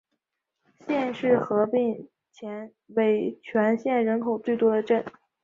[0.87, 5.05] 县市合并前为全县人口最多的镇。